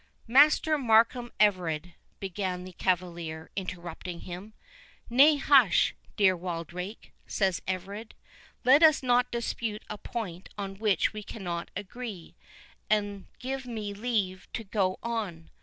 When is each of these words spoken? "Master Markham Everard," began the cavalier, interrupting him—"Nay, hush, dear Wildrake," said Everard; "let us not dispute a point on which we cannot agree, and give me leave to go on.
"Master 0.25 0.79
Markham 0.79 1.31
Everard," 1.39 1.93
began 2.19 2.63
the 2.63 2.71
cavalier, 2.73 3.51
interrupting 3.55 4.21
him—"Nay, 4.21 5.35
hush, 5.35 5.93
dear 6.17 6.35
Wildrake," 6.35 7.13
said 7.27 7.59
Everard; 7.67 8.15
"let 8.63 8.81
us 8.81 9.03
not 9.03 9.29
dispute 9.31 9.83
a 9.91 9.99
point 9.99 10.49
on 10.57 10.79
which 10.79 11.13
we 11.13 11.21
cannot 11.21 11.69
agree, 11.75 12.33
and 12.89 13.27
give 13.37 13.67
me 13.67 13.93
leave 13.93 14.47
to 14.53 14.63
go 14.63 14.97
on. 15.03 15.51